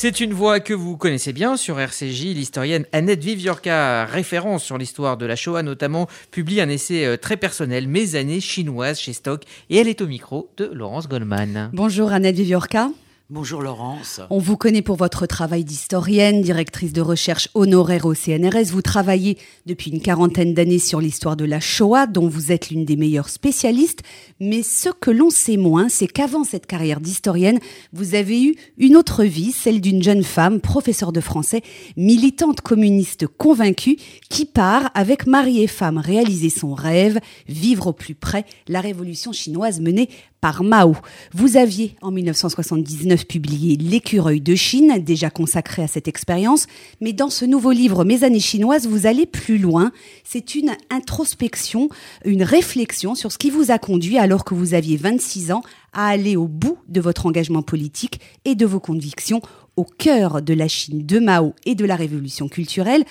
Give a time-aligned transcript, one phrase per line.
[0.00, 2.26] C'est une voix que vous connaissez bien sur RCJ.
[2.26, 7.36] L'historienne Annette Viviorca, référence sur l'histoire de la Shoah notamment, publie un essai euh, très
[7.36, 11.70] personnel, Mes années chinoises chez Stock, et elle est au micro de Laurence Goldman.
[11.72, 12.90] Bonjour Annette Viviorca.
[13.30, 14.22] Bonjour Laurence.
[14.30, 18.70] On vous connaît pour votre travail d'historienne, directrice de recherche honoraire au CNRS.
[18.70, 22.86] Vous travaillez depuis une quarantaine d'années sur l'histoire de la Shoah, dont vous êtes l'une
[22.86, 24.02] des meilleures spécialistes.
[24.40, 27.58] Mais ce que l'on sait moins, c'est qu'avant cette carrière d'historienne,
[27.92, 31.60] vous avez eu une autre vie, celle d'une jeune femme, professeure de français,
[31.98, 33.98] militante communiste convaincue,
[34.30, 39.32] qui part, avec mari et femme, réaliser son rêve, vivre au plus près la révolution
[39.32, 40.08] chinoise menée
[40.40, 40.94] par Mao.
[41.34, 46.66] Vous aviez en 1979 publié L'écureuil de Chine, déjà consacré à cette expérience,
[47.00, 49.92] mais dans ce nouveau livre Mes années chinoises, vous allez plus loin.
[50.24, 51.88] C'est une introspection,
[52.24, 56.08] une réflexion sur ce qui vous a conduit, alors que vous aviez 26 ans, à
[56.08, 59.42] aller au bout de votre engagement politique et de vos convictions
[59.76, 63.04] au cœur de la Chine de Mao et de la révolution culturelle.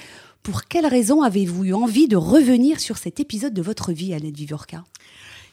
[0.44, 4.38] Pour quelles raisons avez-vous eu envie de revenir sur cet épisode de votre vie, Annette
[4.38, 4.84] Vivorca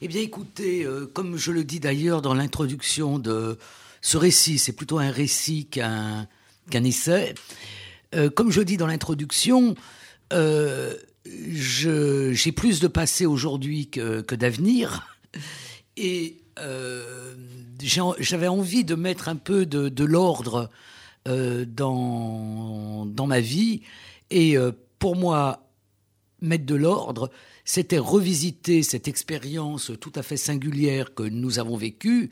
[0.03, 3.57] eh bien, écoutez, euh, comme je le dis d'ailleurs dans l'introduction de
[4.05, 6.29] ce récit, c'est plutôt un récit qu'un
[6.71, 7.35] essai.
[8.15, 9.75] Euh, comme je dis dans l'introduction,
[10.35, 15.17] euh, j'ai plus de passé aujourd'hui que, d'avenir.
[15.97, 16.37] Et
[18.21, 20.69] j'avais envie de mettre un peu de, l'ordre
[21.25, 23.81] dans ma vie.
[24.31, 24.57] Et
[24.99, 25.67] pour moi,
[26.43, 27.31] mettre de l'ordre,
[27.65, 32.31] c'était revisiter cette expérience tout à fait singulière que nous avons vécue,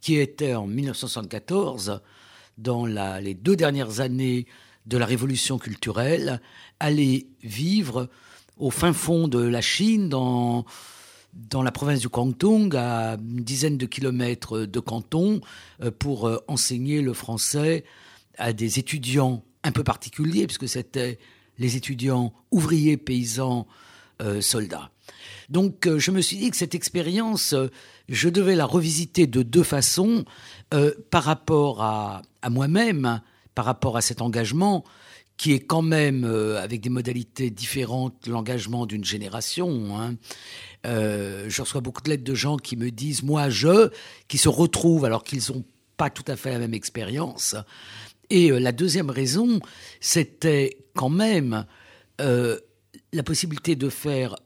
[0.00, 2.00] qui était en 1974,
[2.58, 4.46] dans les deux dernières années
[4.86, 6.40] de la révolution culturelle,
[6.78, 8.08] aller vivre
[8.58, 10.64] au fin fond de la Chine, dans,
[11.62, 15.40] la province du Guangdong, à une dizaine de kilomètres de Canton,
[15.82, 17.84] euh, pour euh, enseigner le français
[18.36, 21.18] à des étudiants un peu particuliers, puisque c'était
[21.58, 23.66] les étudiants ouvriers paysans
[24.20, 24.90] euh, soldats.
[25.48, 27.68] Donc euh, je me suis dit que cette expérience, euh,
[28.08, 30.24] je devais la revisiter de deux façons,
[31.10, 33.22] par rapport à, moi-même,
[33.54, 34.84] par rapport à cet engagement,
[35.36, 39.98] qui est quand même, avec des modalités différentes, l'engagement d'une génération.
[39.98, 40.16] Hein.
[40.84, 43.90] je reçois beaucoup de lettres de gens qui me disent, moi, je,
[44.28, 45.64] qui se retrouvent alors qu'ils n'ont
[45.96, 47.56] pas tout à fait la même expérience.
[48.28, 49.58] Et la deuxième raison,
[50.00, 51.64] c'était quand même
[53.12, 54.36] la possibilité de faire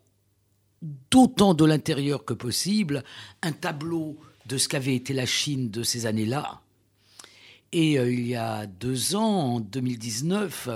[1.10, 3.04] d'autant de l'intérieur que possible
[3.42, 6.60] un tableau de ce qu'avait été la Chine de ces années-là.
[7.72, 10.68] Et euh, il y a deux ans, en 2019,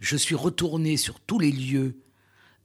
[0.00, 1.96] je suis retourné sur tous les lieux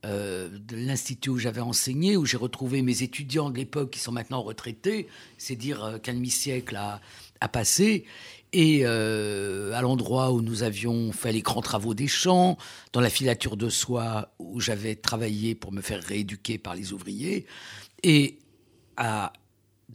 [0.07, 4.13] euh, de l'institut où j'avais enseigné, où j'ai retrouvé mes étudiants de l'époque qui sont
[4.13, 5.07] maintenant retraités,
[5.37, 7.01] c'est dire euh, qu'un demi-siècle a,
[7.49, 8.05] passé,
[8.53, 12.57] et euh, à l'endroit où nous avions fait les grands travaux des champs,
[12.93, 17.45] dans la filature de soie où j'avais travaillé pour me faire rééduquer par les ouvriers,
[18.03, 18.39] et
[18.95, 19.33] à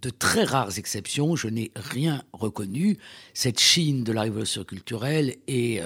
[0.02, 2.98] de très rares exceptions, je n'ai rien reconnu.
[3.32, 5.80] Cette Chine de la révolution culturelle est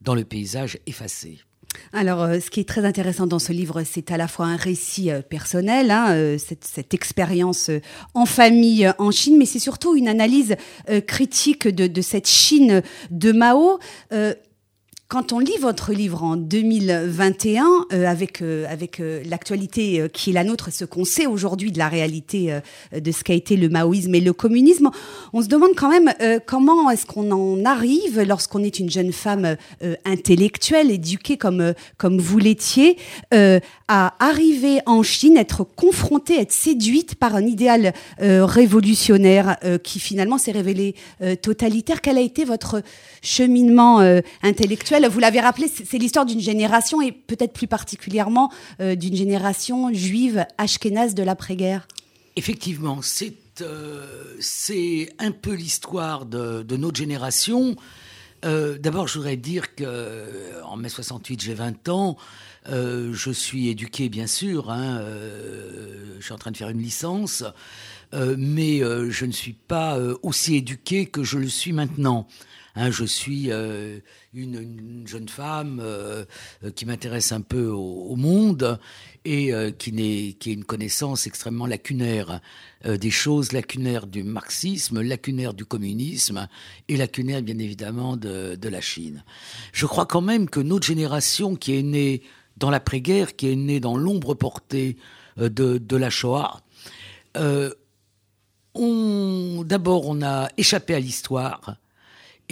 [0.00, 1.38] dans le paysage effacée.
[1.92, 4.56] Alors, euh, ce qui est très intéressant dans ce livre, c'est à la fois un
[4.56, 7.70] récit euh, personnel, hein, euh, cette, expérience
[8.14, 10.56] en famille en Chine, mais c'est surtout une analyse
[11.06, 13.78] critique de, de, cette Chine de Mao
[15.12, 20.32] quand on lit votre livre en 2021, euh, avec, euh, avec euh, l'actualité qui est
[20.32, 22.58] la nôtre, ce qu'on sait aujourd'hui de la réalité
[22.98, 24.88] de ce qu'a été le maoïsme et le communisme,
[25.34, 26.14] on se demande quand même
[26.46, 29.56] comment est-ce qu'on en arrive lorsqu'on est une jeune femme
[30.06, 32.96] intellectuelle, éduquée comme, comme vous l'étiez,
[33.32, 40.52] à arriver en Chine, être confrontée, être séduite par un idéal révolutionnaire qui finalement s'est
[40.52, 40.94] révélé
[41.42, 42.00] totalitaire.
[42.00, 42.82] Quel a été votre
[43.20, 44.00] cheminement
[44.42, 49.92] intellectuel vous l'avez rappelé, c'est l'histoire d'une génération et peut-être plus particulièrement euh, d'une génération
[49.92, 51.86] juive ashkénaze de l'après-guerre.
[52.36, 53.00] Effectivement,
[53.60, 57.76] euh, c'est un peu l'histoire de, notre génération.
[58.44, 62.16] Euh, d'abord, je voudrais dire que en mai 68, j'ai 20 ans.
[62.66, 64.70] je suis éduqué, bien sûr.
[64.70, 65.02] Hein,
[66.18, 67.44] je suis en train de faire une licence,
[68.12, 72.26] mais je ne suis pas aussi éduqué que je le suis maintenant.
[72.74, 73.98] Hein, je suis euh,
[74.32, 76.24] une, jeune femme euh,
[76.74, 78.78] qui m'intéresse un peu au, monde
[79.26, 82.40] et euh, qui, n'est, qui a une connaissance extrêmement lacunaire
[82.84, 86.48] des choses, lacunaire du marxisme, lacunaire du communisme
[86.88, 89.22] et lacunaire bien évidemment de, de la Chine.
[89.72, 92.22] Je crois quand même que notre génération qui est née
[92.56, 94.96] dans l'après-guerre, qui est née dans l'ombre portée
[95.36, 96.62] de, de la Shoah,
[98.74, 101.76] on, d'abord on a échappé à l'histoire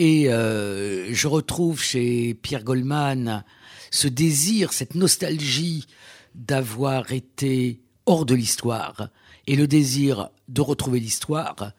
[0.02, 3.44] Et je retrouve chez Pierre Goldman
[3.90, 5.86] ce désir, cette nostalgie
[6.34, 9.10] d'avoir été hors de l'histoire
[9.46, 11.72] et le désir de retrouver l'histoire.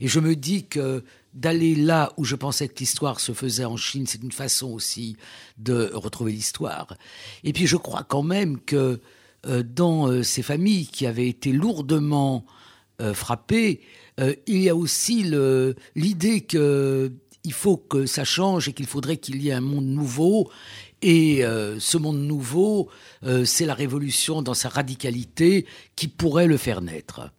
[0.00, 3.76] Et je me dis que d'aller là où je pensais que l'histoire se faisait en
[3.76, 5.16] Chine, c'est une façon aussi
[5.58, 6.96] de retrouver l'histoire.
[7.44, 9.00] Et puis je crois quand même que
[9.46, 12.46] euh, dans euh, ces familles qui avaient été lourdement
[13.02, 13.82] euh, frappées,
[14.46, 15.30] il y a aussi
[15.94, 16.40] l'idée
[17.46, 20.50] qu'il faut que ça change et qu'il faudrait qu'il y ait un monde nouveau.
[21.00, 21.42] Et
[21.78, 22.88] ce monde nouveau,
[23.44, 25.64] c'est la révolution dans sa radicalité
[25.94, 27.30] qui pourrait le faire naître.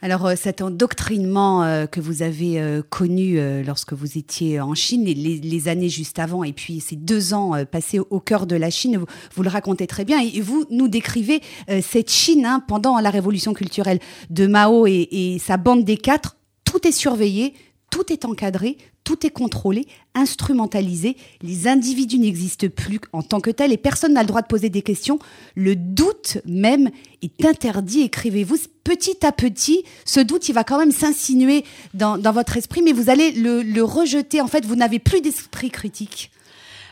[0.00, 5.04] Alors euh, cet endoctrinement euh, que vous avez euh, connu lorsque vous étiez en Chine,
[5.04, 8.70] les, les, années juste avant, et puis ces deux ans passés au, cœur de la
[8.70, 9.04] Chine,
[9.34, 11.40] vous, le racontez très bien, et, vous nous décrivez
[11.82, 13.98] cette Chine hein, pendant la révolution culturelle
[14.30, 17.54] de Mao et sa bande des quatre, tout est surveillé,
[17.92, 23.70] tout est encadré, tout est contrôlé, instrumentalisé, les individus n'existent plus en tant que tels
[23.70, 25.18] et personne n'a le droit de poser des questions.
[25.56, 26.90] Le doute même
[27.20, 28.56] est interdit, écrivez-vous.
[28.82, 33.10] Petit à petit, ce doute, il va quand même s'insinuer dans, votre esprit, mais vous
[33.10, 34.40] allez le rejeter.
[34.40, 36.30] En fait, vous n'avez plus d'esprit critique.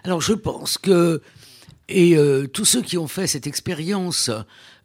[0.05, 1.23] Alors je pense que
[1.91, 4.31] et euh, tous ceux qui ont fait cette expérience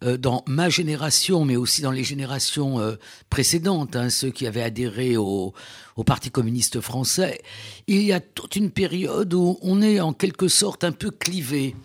[0.02, 2.96] euh, dans ma génération, mais aussi dans les générations euh,
[3.30, 5.54] précédentes, hein, ceux qui avaient adhéré au,
[5.94, 7.40] au, Parti communiste français,
[7.86, 11.76] il y a toute une période où on est en quelque sorte un peu clivé.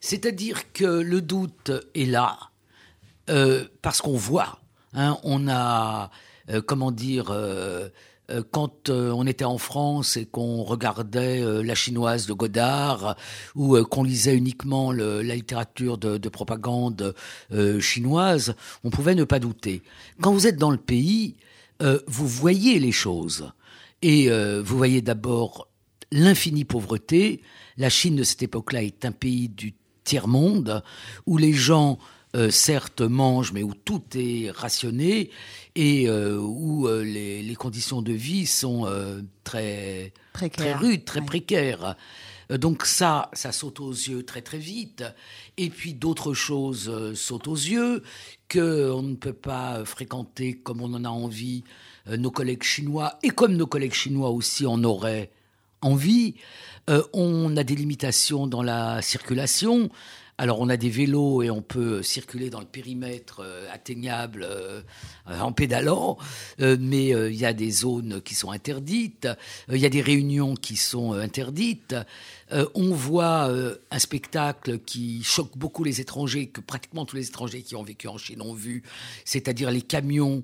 [0.00, 2.38] C'est-à-dire que le doute est là,
[3.80, 4.60] parce qu'on voit.
[4.92, 6.10] Hein, on a,
[6.66, 7.88] comment dire euh,
[8.50, 13.16] quand euh, on était en France et qu'on regardait euh, la chinoise de Godard
[13.54, 17.14] ou qu'on lisait uniquement la littérature de, de propagande
[17.80, 19.82] chinoise, on pouvait ne pas douter.
[20.20, 21.36] Quand vous êtes dans le pays,
[21.80, 23.52] vous voyez les choses.
[24.02, 25.68] Et vous voyez d'abord
[26.10, 27.42] l'infinie pauvreté.
[27.76, 29.74] La Chine de cette époque-là est un pays du
[30.04, 30.82] tiers-monde
[31.26, 31.98] où les gens
[32.34, 35.30] euh, certes mangent, mais où tout est rationné
[35.76, 38.88] et euh, où euh, les, conditions de vie sont
[39.44, 41.96] très, très rudes, très précaires.
[42.50, 45.04] Donc ça, ça saute aux yeux très très vite.
[45.56, 48.02] Et puis d'autres choses sautent aux yeux
[48.52, 51.62] qu'on ne peut pas fréquenter comme on en a envie
[52.06, 55.30] nos collègues chinois et comme nos collègues chinois aussi en auraient
[55.80, 56.34] envie.
[57.12, 59.88] on a des limitations dans la circulation.
[60.36, 64.80] Alors on a des vélos et on peut circuler dans le périmètre euh, atteignable euh,
[65.28, 66.18] en pédalant,
[66.60, 69.28] euh, mais il y a des zones qui sont interdites,
[69.70, 71.94] il y a des réunions qui sont interdites.
[72.74, 73.50] on voit
[73.90, 78.08] un spectacle qui choque beaucoup les étrangers, que pratiquement tous les étrangers qui ont vécu
[78.08, 78.82] en Chine ont vu,
[79.24, 80.42] c'est-à-dire les camions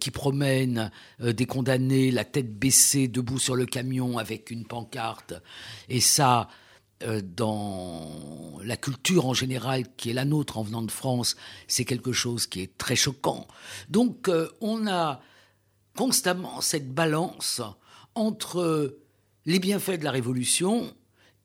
[0.00, 0.90] qui promènent
[1.20, 5.34] des condamnés, la tête baissée, debout sur le camion avec une pancarte.
[5.88, 6.61] Et ça, euh,
[7.22, 8.08] dans
[8.64, 12.46] la culture en général qui est la nôtre en venant de France, c'est quelque chose
[12.46, 13.46] qui est très choquant.
[13.88, 15.20] Donc euh, on a
[15.96, 17.60] constamment cette balance
[18.14, 18.96] entre
[19.46, 20.94] les bienfaits de la Révolution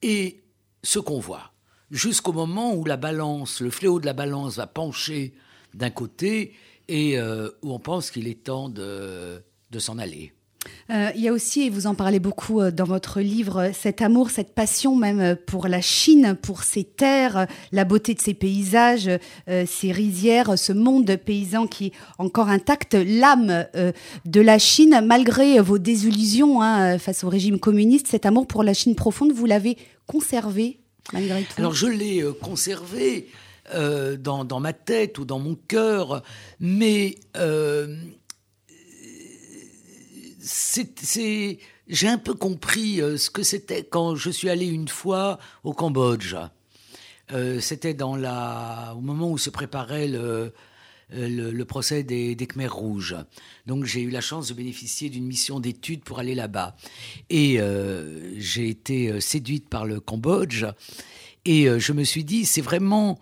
[0.01, 0.43] et
[0.83, 1.51] ce qu'on voit,
[1.91, 5.33] jusqu'au moment où la balance, le fléau de la balance va pencher
[5.73, 6.53] d'un côté
[6.87, 9.43] et euh, où on pense qu'il est temps de
[9.79, 10.33] s'en aller.
[10.89, 14.01] Euh, il y a aussi, et vous en parlez beaucoup euh, dans votre livre, cet
[14.01, 18.33] amour, cette passion même euh, pour la Chine, pour ses terres, la beauté de ses
[18.33, 19.09] paysages,
[19.47, 23.65] ses rizières, ce monde paysan qui est encore intact, l'âme
[24.25, 28.73] de la Chine, malgré vos désillusions hein, face au régime communiste, cet amour pour la
[28.73, 30.79] Chine profonde, vous l'avez conservé
[31.13, 31.53] malgré tout?
[31.57, 33.27] Alors je l'ai conservé
[33.73, 36.23] dans, ma tête ou dans mon cœur,
[36.59, 37.15] mais
[40.47, 45.39] c'est, j'ai un peu compris euh, ce que c'était quand je suis allé une fois
[45.63, 46.35] au Cambodge.
[47.33, 50.53] Euh, c'était dans la, au moment où se préparait le,
[51.13, 53.15] euh, le, procès des, Khmers rouges.
[53.65, 56.77] Donc j'ai eu la chance de bénéficier d'une mission d'études pour aller là-bas.
[57.29, 57.59] Et
[58.37, 60.65] j'ai été séduite par le Cambodge.
[61.43, 63.19] Et je me suis dit, c'est vraiment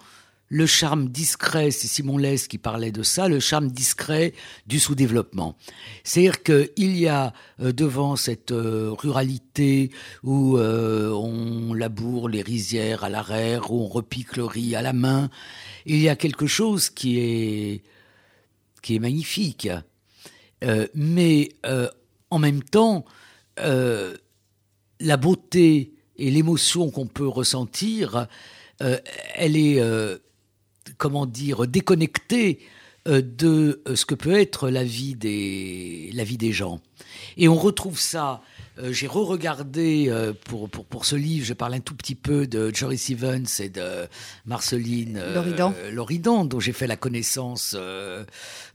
[0.49, 4.33] le charme discret, c'est Simon Lès qui parlait de ça, le charme discret
[4.67, 5.57] du sous-développement.
[6.03, 9.91] C'est-à-dire qu'il y a euh, devant cette euh, ruralité
[10.23, 14.93] où euh, on laboure les rizières à l'arrière, où on repique le riz à la
[14.93, 15.29] main,
[15.85, 17.83] il y a quelque chose qui est,
[18.81, 19.67] qui est magnifique.
[20.93, 21.49] mais
[22.31, 23.05] en même temps,
[23.57, 28.27] la beauté et l'émotion qu'on peut ressentir,
[28.79, 29.79] elle est
[30.98, 32.60] comment dire, déconnecté
[33.08, 36.80] euh, de euh, ce que peut être la vie des, la vie des gens.
[37.38, 38.42] Et on retrouve ça
[38.80, 40.12] euh, j'ai re-regardé
[40.44, 43.70] pour, pour, pour, ce livre, je parle un tout petit peu de Joris Evans et
[43.70, 44.08] de
[44.46, 47.77] Marceline Loridan, Loridan dont j'ai fait la connaissance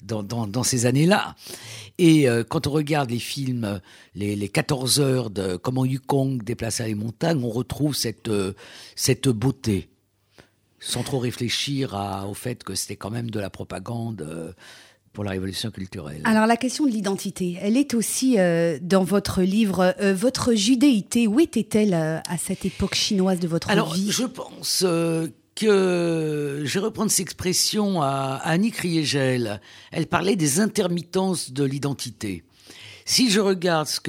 [0.03, 1.35] dans, dans, dans, ces années-là.
[1.99, 3.79] Et quand on regarde les films,
[4.15, 8.31] les, les 14 heures de comment Yukong déplaça les montagnes, on retrouve cette,
[8.97, 9.91] cette beauté
[10.81, 14.55] sans trop réfléchir à, au fait que c'était quand même de la propagande
[15.13, 16.23] pour la révolution culturelle.
[16.25, 19.95] Alors la question de l'identité, elle est aussi euh, dans votre livre.
[20.01, 24.11] Euh, votre judéité, où était-elle euh, à cette époque chinoise de votre Alors, vie?
[24.11, 24.85] Je pense
[25.57, 29.61] que je vais reprendre cette expression à, Annie Kriegel.
[29.91, 32.45] Elle parlait des intermittences de l'identité.
[33.05, 34.01] Si je regarde ce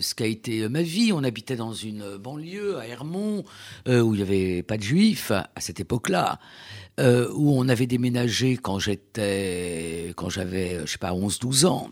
[0.00, 3.44] ce qu'a été ma vie, on habitait dans une banlieue à Hermont
[3.86, 6.38] où il n'y avait pas de juifs à cette époque-là.
[7.00, 11.90] Euh, où on avait déménagé quand j'étais, quand j'avais, je sais pas, 11-12 ans.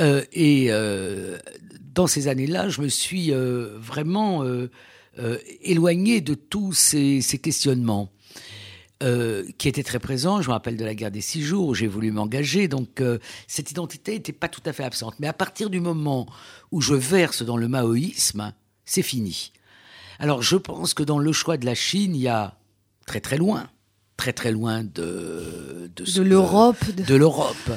[0.00, 1.38] Euh, et euh,
[1.94, 4.68] dans ces années-là, je me suis euh, vraiment euh,
[5.18, 8.10] euh, éloigné de tous ces questionnements.
[9.00, 10.40] Qui étaient très présents.
[10.40, 12.66] Je me rappelle de la guerre des six jours où j'ai voulu m'engager.
[12.66, 13.02] Donc,
[13.46, 15.16] cette identité n'était pas tout à fait absente.
[15.18, 16.26] Mais à partir du moment
[16.72, 18.54] où je verse dans le maoïsme,
[18.86, 19.52] c'est fini.
[20.18, 22.56] Alors, je pense que dans le choix de la Chine, il y a
[23.06, 23.68] très très loin
[24.16, 26.84] très très loin de de, l'Europe.
[26.90, 27.70] De, l'Europe.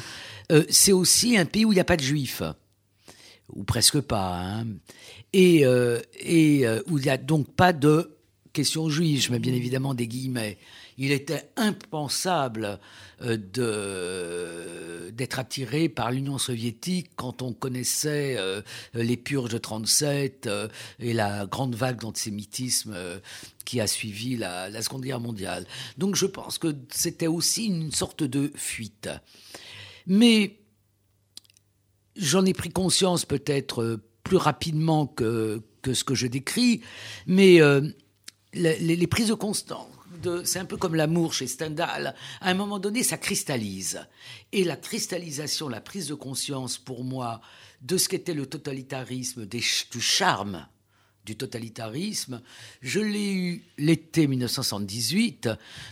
[0.51, 2.41] Euh, c'est aussi un pays où il n'y a pas de juifs,
[3.53, 4.65] ou presque pas, hein.
[5.33, 8.17] et, euh, et euh, où il n'y a donc pas de
[8.51, 10.57] question juive, je mets bien évidemment des guillemets.
[11.01, 12.77] Il était impensable
[13.21, 13.37] euh,
[15.11, 18.61] d'être attiré par l'Union soviétique quand on connaissait euh,
[18.93, 20.67] les purges de 37 euh,
[20.99, 22.97] et la grande vague d'antisémitisme
[23.63, 25.65] qui a suivi la, Seconde Guerre mondiale.
[25.97, 29.09] Donc je pense que c'était aussi une sorte de fuite.
[30.05, 30.59] Mais
[32.17, 36.81] j'en ai pris conscience peut-être plus rapidement que, ce que je décris,
[37.25, 37.59] mais
[38.53, 39.87] les, les, prises de conscience,
[40.43, 42.15] c'est un peu comme l'amour chez Stendhal.
[42.41, 44.05] À un moment donné, ça cristallise.
[44.51, 47.41] Et la cristallisation, la prise de conscience pour moi
[47.81, 49.61] de ce qu'était le totalitarisme, du
[50.01, 50.65] charme
[51.25, 52.41] du totalitarisme,
[52.81, 55.49] je l'ai eu l'été 1978.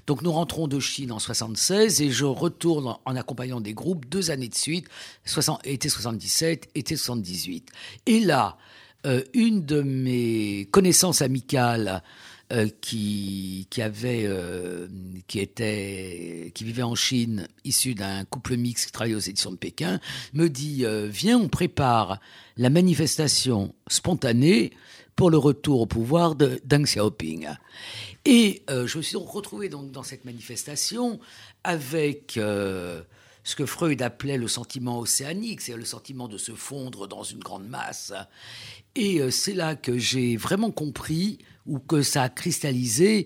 [0.08, 4.32] Donc nous rentrons de Chine en 76 et je retourne en accompagnant des groupes deux
[4.32, 4.88] années de suite,
[5.26, 7.70] 60, été 77, été 78.
[8.08, 8.58] Et là,
[9.06, 12.02] euh, une de mes connaissances amicales
[12.54, 14.88] euh, qui, qui avait, euh,
[15.28, 19.58] qui était, qui vivait en Chine, issu d'un couple mixte qui travaillait aux éditions de
[19.58, 20.00] Pékin,
[20.32, 22.22] me dit euh, viens, on prépare
[22.56, 24.72] la manifestation spontanée
[25.18, 27.50] pour le retour au pouvoir de Deng Xiaoping.
[28.24, 31.20] Et je me suis retrouvé donc dans cette manifestation
[31.66, 32.40] avec
[33.48, 37.40] ce que Freud appelait le sentiment océanique, c'est le sentiment de se fondre dans une
[37.40, 38.12] grande masse.
[38.94, 43.26] Et c'est là que j'ai vraiment compris ou que ça a cristallisé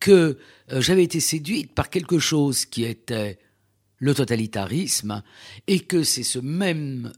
[0.00, 0.38] que
[0.72, 3.38] euh, j'avais été séduite par quelque chose qui était
[3.98, 5.22] le totalitarisme
[5.68, 7.12] et que c'est ce même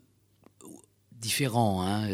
[1.12, 2.06] différent, hein,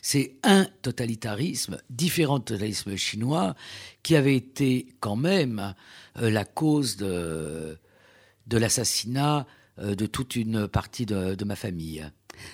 [0.00, 3.56] c'est un totalitarisme différent totalitarisme chinois
[4.04, 5.74] qui avait été quand même
[6.18, 7.78] euh, la cause de,
[8.48, 9.46] de l'assassinat
[9.78, 12.10] euh, de toute une partie de, de ma famille.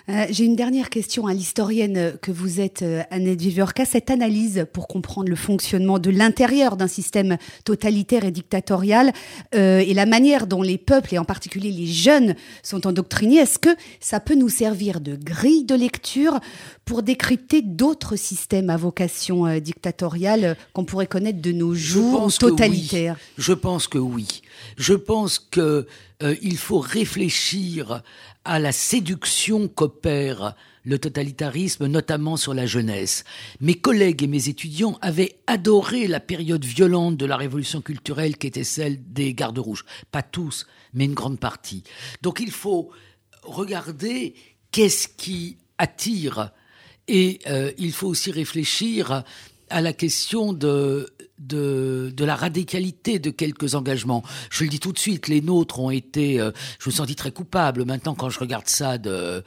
[0.08, 3.84] Euh, j'ai une dernière question à l'historienne que vous êtes, euh, Annette Viviorca.
[3.84, 9.12] Cette analyse pour comprendre le fonctionnement de l'intérieur d'un système totalitaire et dictatorial
[9.54, 13.58] euh, et la manière dont les peuples, et en particulier les jeunes, sont endoctrinés, est-ce
[13.58, 16.40] que ça peut nous servir de grille de lecture
[16.84, 23.16] pour décrypter d'autres systèmes à vocation euh, dictatoriale qu'on pourrait connaître de nos jours, totalitaires?
[23.38, 24.42] Je pense que oui.
[24.76, 25.86] Je pense que
[26.22, 28.02] euh, il faut réfléchir
[28.44, 33.24] à la séduction qu'opère le totalitarisme, notamment sur la jeunesse.
[33.60, 38.46] Mes collègues et mes étudiants avaient adoré la période violente de la révolution culturelle qui
[38.46, 39.84] était celle des gardes rouges.
[40.10, 41.84] Pas tous, mais une grande partie.
[42.22, 42.90] Donc il faut
[43.42, 44.34] regarder
[44.70, 46.50] qu'est-ce qui attire
[47.08, 49.24] et euh, il faut aussi réfléchir
[49.74, 54.22] à la question de, de, de, la radicalité de quelques engagements.
[54.48, 57.32] Je le dis tout de suite, les nôtres ont été, euh, je me sens très
[57.32, 59.42] coupable maintenant quand je regarde ça de,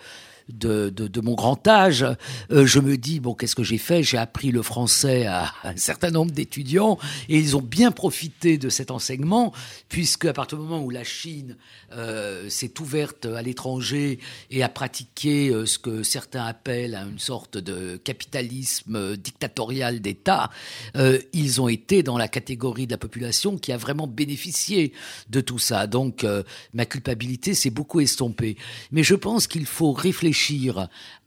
[0.50, 2.06] de, de, de mon grand âge,
[2.52, 4.04] euh, je me dis bon qu'est-ce que j'ai fait?
[4.04, 8.70] J'ai appris le français à, un certain nombre d'étudiants et ils ont bien profité de
[8.70, 9.54] cet enseignement
[9.90, 11.58] puisque à partir du moment où la Chine
[11.92, 17.58] euh, s'est ouverte à l'étranger et a pratiqué euh, ce que certains appellent une sorte
[17.58, 20.50] de capitalisme dictatorial d'État,
[20.96, 24.94] euh, ils ont été dans la catégorie de la population qui a vraiment bénéficié
[25.30, 25.88] de tout ça.
[25.88, 26.26] Donc
[26.74, 28.58] ma culpabilité s'est beaucoup estompée.
[28.92, 30.37] Mais je pense qu'il faut réfléchir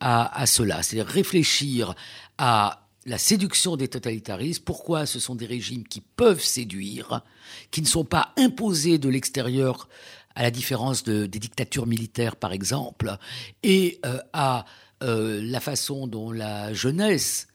[0.00, 1.94] à, cela, c'est-à-dire réfléchir
[2.38, 7.22] à la séduction des totalitarismes, pourquoi ce sont des régimes qui peuvent séduire,
[7.70, 9.88] qui ne sont pas imposés de l'extérieur,
[10.34, 13.16] à la différence de, des dictatures militaires par exemple,
[13.62, 14.64] et euh, à
[15.02, 17.48] euh, la façon dont la jeunesse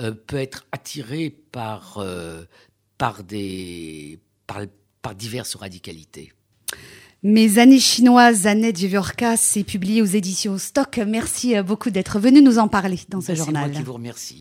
[0.00, 2.04] euh, peut être attirée par,
[2.98, 3.24] par
[5.14, 6.32] diverses radicalités.
[7.24, 11.00] Mes années chinoises, Annette Viviorca, c'est publié aux éditions Stock.
[11.04, 13.64] Merci beaucoup d'être venu nous en parler dans ce journal.
[13.64, 14.36] C'est moi qui vous remercie.